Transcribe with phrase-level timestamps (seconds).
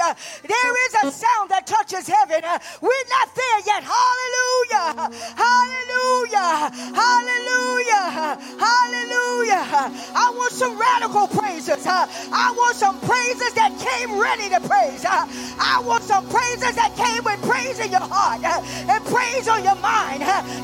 [0.00, 0.14] Uh,
[0.46, 2.40] there is a sound that touches heaven.
[2.44, 3.82] Uh, we're not there yet.
[3.84, 5.12] Hallelujah.
[5.36, 6.72] Hallelujah.
[6.96, 8.06] Hallelujah.
[8.58, 9.64] Hallelujah.
[10.16, 11.86] I want some radical praises.
[11.86, 15.04] Uh, I want some praises that came ready to praise.
[15.06, 19.76] I want some praises that came with praise in your heart and praise on your
[19.76, 20.20] mind.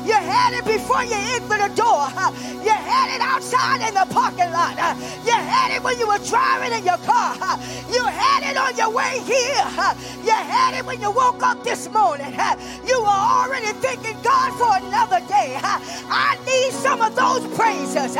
[0.07, 2.05] You had it before you entered the door.
[2.61, 4.77] You had it outside in the parking lot.
[5.25, 7.33] You had it when you were driving in your car.
[7.89, 9.65] You had it on your way here.
[10.23, 12.31] You had it when you woke up this morning.
[12.85, 15.57] You were already thanking God for another day.
[15.63, 18.15] I need some of those praises.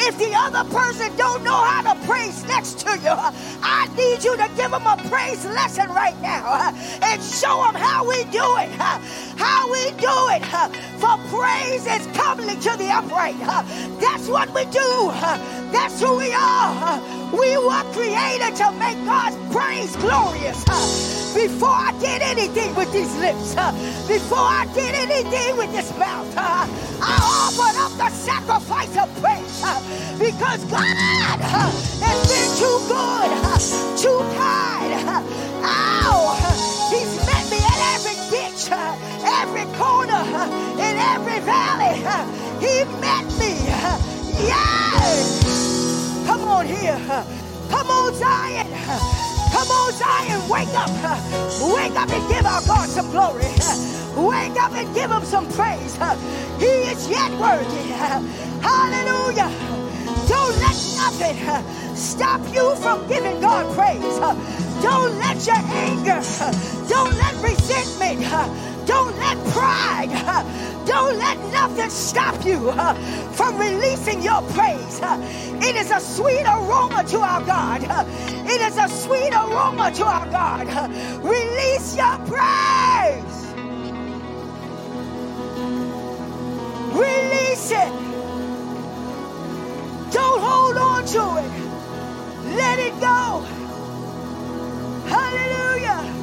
[0.00, 3.16] If the other person don't know how to praise next to you,
[3.62, 6.72] I need you to give them a praise lesson right now
[7.02, 8.70] and show them how we do it.
[9.36, 10.42] How we do it.
[10.98, 13.38] For praise is coming to the upright.
[14.00, 15.12] That's what we do.
[15.70, 17.00] That's who we are.
[17.32, 20.64] We were created to make God's praise glorious.
[21.34, 23.54] Before I did anything with these lips,
[24.08, 26.66] before I did anything with this mouth, I
[27.00, 29.62] offered up the sacrifice of praise
[30.18, 30.82] because God
[31.42, 33.30] has been too good,
[33.98, 34.92] too kind.
[35.62, 36.34] Ow!
[36.90, 38.72] He's met me at every ditch,
[39.22, 40.24] every corner,
[41.18, 41.96] every valley.
[42.60, 43.52] He met me.
[44.38, 46.22] Yes!
[46.26, 46.98] Come on here.
[47.70, 48.66] Come on, Zion.
[49.52, 50.48] Come on, Zion.
[50.48, 50.90] Wake up.
[51.60, 53.50] Wake up and give our God some glory.
[54.16, 55.96] Wake up and give him some praise.
[56.58, 57.88] He is yet worthy.
[58.62, 59.50] Hallelujah.
[60.28, 61.36] Don't let nothing
[61.96, 64.18] stop you from giving God praise.
[64.82, 66.22] Don't let your anger,
[71.52, 72.94] nothing stop you uh,
[73.32, 75.00] from releasing your praise.
[75.00, 75.18] Uh,
[75.62, 77.84] it is a sweet aroma to our God.
[77.84, 78.04] Uh,
[78.46, 80.66] it is a sweet aroma to our God.
[81.24, 83.38] Release your praise.
[86.94, 87.92] Release it.
[90.12, 92.54] Don't hold on to it.
[92.56, 93.44] Let it go.
[95.06, 96.14] Hallelujah.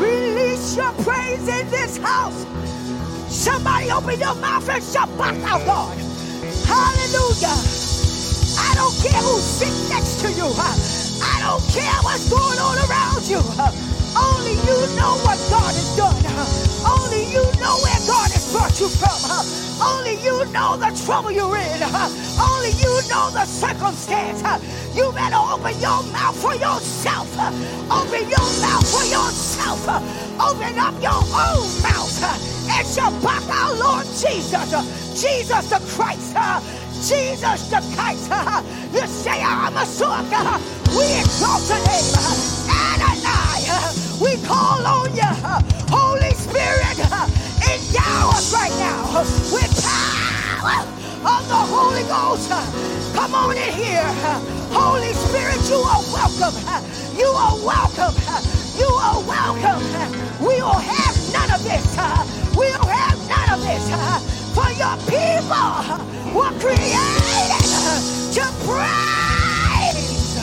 [0.00, 2.44] Release your praise in this house.
[3.34, 5.98] Somebody open your mouth and shout back out, God.
[6.70, 7.58] Hallelujah.
[8.56, 10.46] I don't care who's sitting next to you.
[10.54, 13.42] I don't care what's going on around you.
[14.14, 16.14] Only you know what God has done.
[16.86, 19.18] Only you know where God has brought you from.
[19.82, 21.82] Only you know the trouble you're in.
[22.38, 24.46] Only you know the circumstance.
[24.94, 27.28] You better open your mouth for yourself.
[27.90, 29.82] Open your mouth for yourself.
[30.38, 34.66] Open up your own mouth and shabbat our Lord Jesus.
[35.22, 36.34] Jesus the Christ.
[36.34, 36.60] Uh,
[37.06, 38.26] Jesus the Christ.
[38.92, 40.26] You say, I'm a sword.
[40.90, 42.10] We exalt your name.
[42.66, 43.62] Adonai.
[43.70, 45.22] Uh, we call on you.
[45.22, 49.22] Uh, Holy Spirit, endow us right now
[49.54, 52.50] with power of the Holy Ghost.
[53.14, 54.10] Come on in here.
[54.74, 56.54] Holy Spirit, you are welcome.
[57.16, 58.14] You are welcome.
[58.76, 59.82] You are welcome.
[60.40, 61.23] We will have
[61.54, 61.96] of this.
[62.56, 63.84] We will have none of this.
[64.54, 65.70] For your people
[66.34, 67.62] were created
[68.34, 70.34] to praise.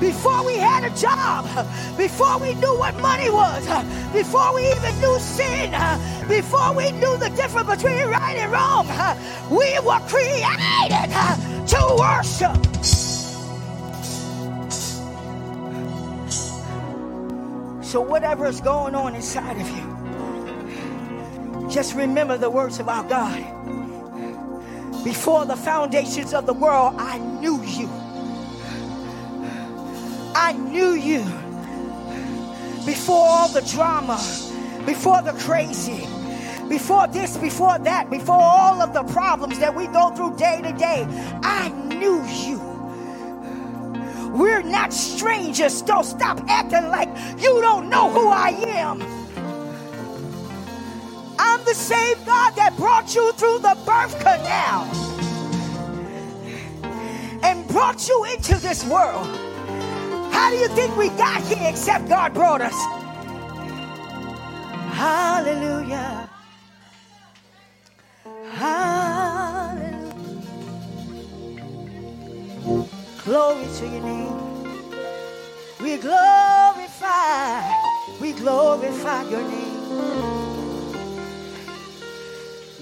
[0.00, 1.44] Before we had a job,
[1.96, 3.64] before we knew what money was,
[4.12, 5.70] before we even knew sin,
[6.28, 8.86] before we knew the difference between right and wrong,
[9.50, 11.10] we were created
[11.68, 12.56] to worship.
[17.92, 19.84] So, whatever is going on inside of you,
[21.68, 23.44] just remember the words of our God.
[25.04, 27.90] Before the foundations of the world, I knew you.
[30.34, 31.22] I knew you
[32.86, 34.16] before all the drama,
[34.86, 36.08] before the crazy,
[36.70, 40.72] before this, before that, before all of the problems that we go through day to
[40.78, 41.06] day.
[41.42, 42.71] I knew you.
[44.82, 45.80] Not strangers.
[45.82, 47.08] Don't stop acting like
[47.40, 49.00] you don't know who I am.
[51.38, 54.82] I'm the same God that brought you through the birth canal
[57.44, 59.28] and brought you into this world.
[60.32, 62.74] How do you think we got here except God brought us?
[64.96, 66.28] Hallelujah.
[68.50, 70.12] Hallelujah.
[73.24, 74.31] Glory to your name.
[75.82, 77.68] We glorify,
[78.20, 79.80] we glorify your name.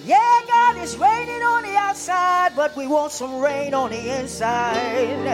[0.05, 5.25] Yeah, God is raining on the outside, but we want some rain on the inside.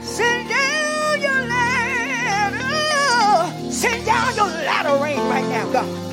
[0.00, 2.60] Send down your latter,
[3.70, 6.08] send down your latter rain right now, God.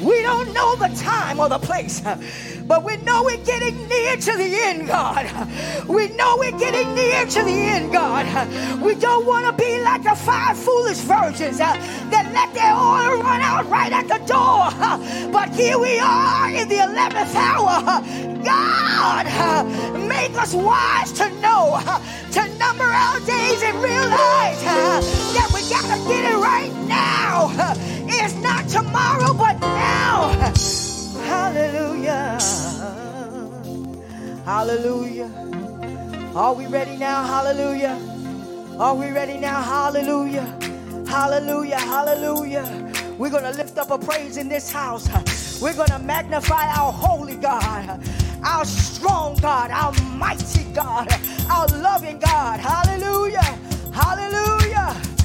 [0.00, 2.00] We don't know the time or the place
[2.66, 5.26] but we know we're getting near to the end, God.
[5.88, 8.26] We know we're getting near to the end, God.
[8.80, 11.74] We don't want to be like the five foolish virgins uh,
[12.10, 14.70] that let their oil run out right at the door.
[15.32, 18.02] But here we are in the 11th hour.
[18.42, 19.66] God,
[20.08, 21.78] make us wise to know,
[22.32, 27.52] to number our days and realize that we got to get it right now.
[28.08, 29.60] It's not tomorrow, but
[34.46, 35.28] Hallelujah.
[36.36, 37.24] Are we ready now?
[37.24, 37.98] Hallelujah.
[38.78, 39.60] Are we ready now?
[39.60, 40.44] Hallelujah.
[41.08, 41.80] Hallelujah.
[41.80, 42.92] Hallelujah.
[43.18, 45.08] We're going to lift up a praise in this house.
[45.60, 48.00] We're going to magnify our holy God,
[48.44, 51.08] our strong God, our mighty God,
[51.50, 52.60] our loving God.
[52.60, 53.42] Hallelujah.
[53.92, 55.15] Hallelujah.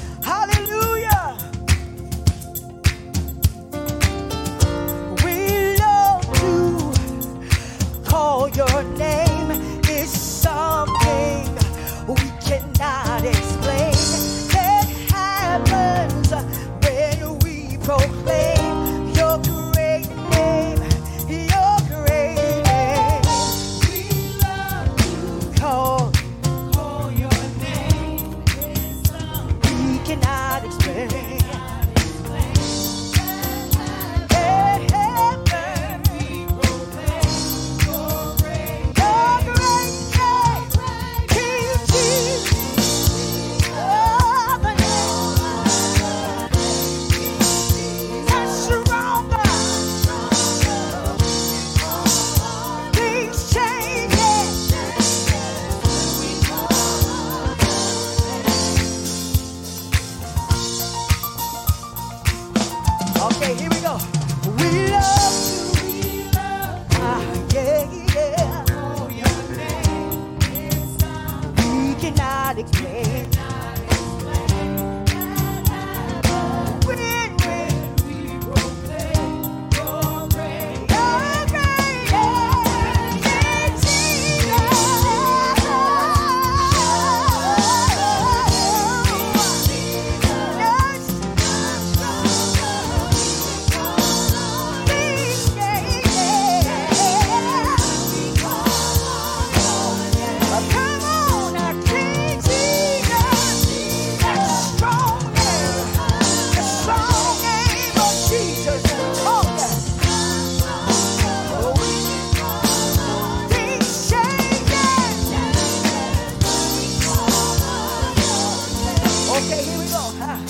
[119.92, 120.46] Say it again.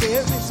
[0.00, 0.50] There is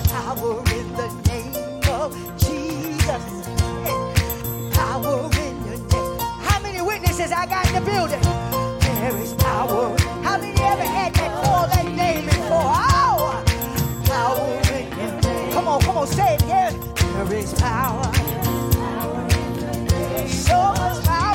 [4.78, 5.30] power.
[5.36, 6.20] In your name.
[6.42, 8.22] How many witnesses I got in the building?
[8.80, 12.50] There is power How many ever had that call that name before?
[12.52, 13.44] Oh,
[14.06, 15.52] power in the name.
[15.54, 16.44] Come on, come on, say it.
[16.48, 16.74] Yes.
[16.96, 18.12] There is power.
[20.30, 21.35] So much power,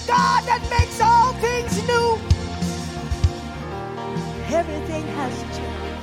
[0.00, 2.18] the God that makes all things new.
[4.54, 5.98] Everything has to change.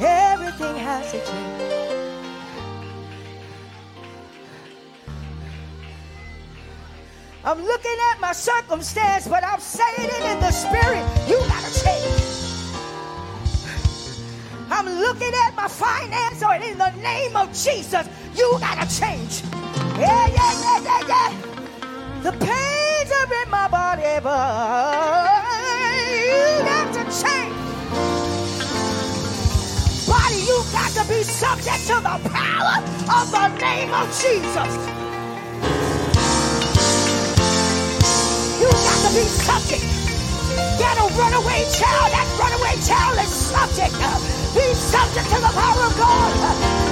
[0.00, 1.62] Everything has to change.
[7.44, 11.04] I'm looking at my circumstance, but I'm saying it in the spirit.
[11.28, 12.22] You gotta change.
[14.70, 19.42] I'm looking at my finance, or in the name of Jesus, you gotta change.
[19.96, 21.30] Yeah, yeah, yeah, yeah, yeah.
[22.24, 25.38] The pains are in my body, but
[26.10, 27.54] you got to change.
[30.08, 34.72] Body, you got to be subject to the power of the name of Jesus.
[38.58, 39.84] You got to be subject.
[40.76, 42.10] Get a runaway child.
[42.10, 43.94] That runaway child is subject.
[44.54, 46.83] Be subject to the power of God.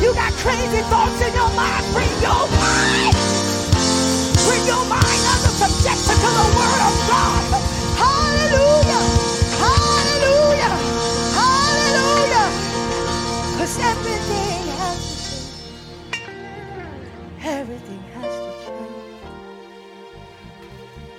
[0.00, 1.84] You got crazy thoughts in your mind.
[1.92, 3.14] Bring your mind.
[4.46, 7.42] Bring your mind under subjection to the word of God.
[7.98, 9.04] Hallelujah.
[9.58, 10.74] Hallelujah.
[11.40, 12.48] Hallelujah.
[13.52, 17.44] Because everything has to change.
[17.44, 19.26] Everything has to change.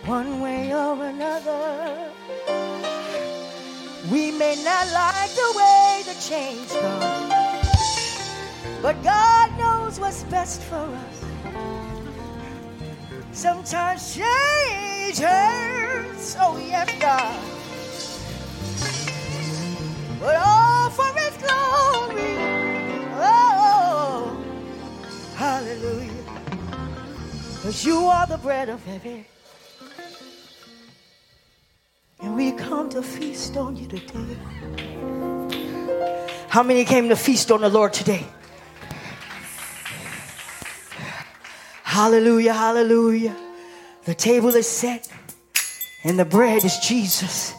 [0.05, 2.11] One way or another.
[4.09, 7.38] We may not like the way the change comes.
[8.81, 11.25] But God knows what's best for us.
[13.33, 16.37] Sometimes change hurts.
[16.39, 17.39] Oh, yes, God.
[20.19, 22.35] But all for His glory.
[23.21, 24.37] Oh,
[25.35, 26.23] hallelujah.
[27.55, 29.25] Because you are the bread of heaven.
[32.21, 34.37] And we come to feast on you today.
[36.47, 38.25] How many came to feast on the Lord today?
[41.99, 43.35] Hallelujah, hallelujah.
[44.05, 45.09] The table is set
[46.05, 47.53] and the bread is Jesus.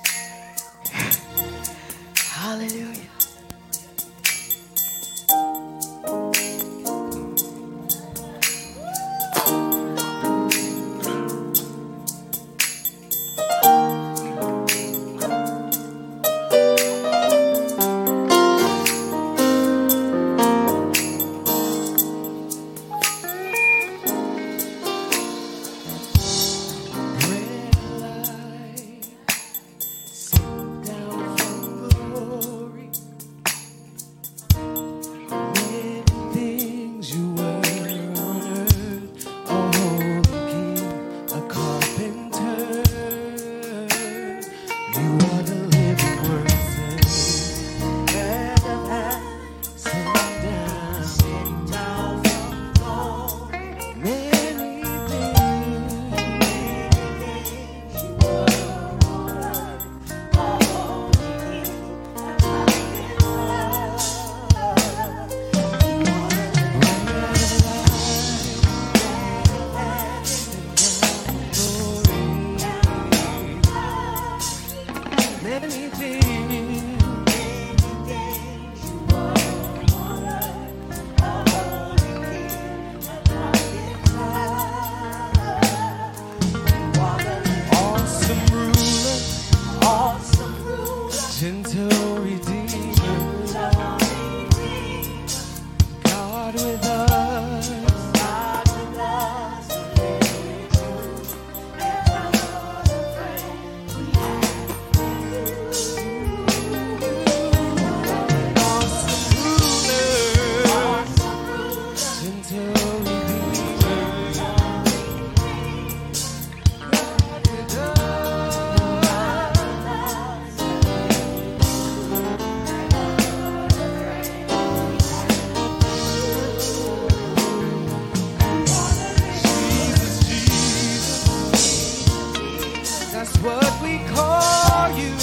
[133.42, 135.14] what we call you.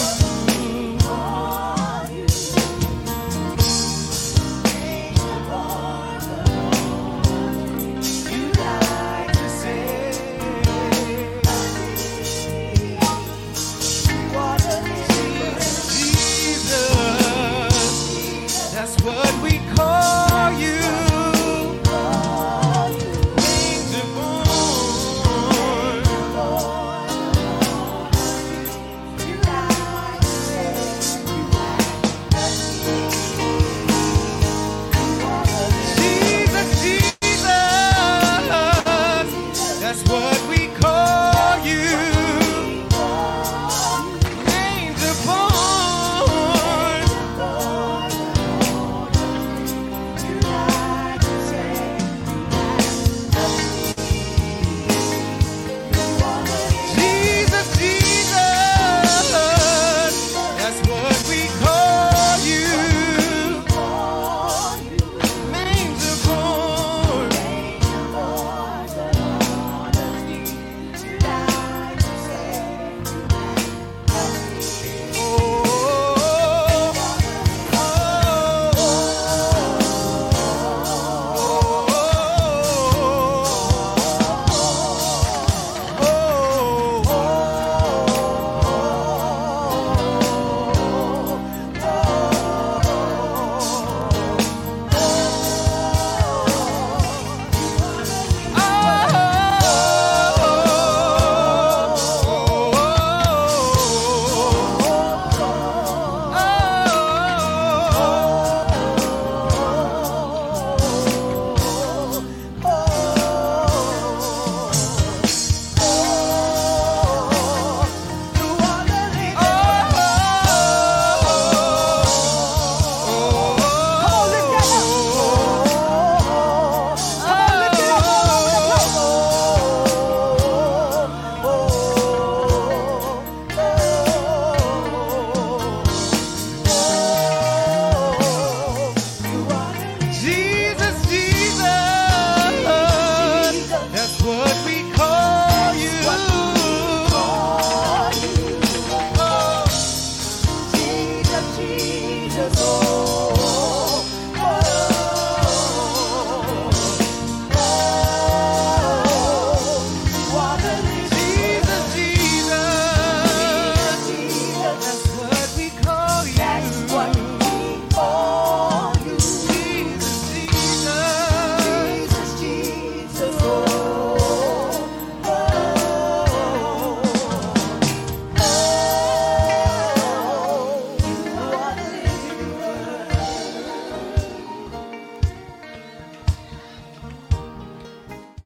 [151.76, 152.97] 迎着风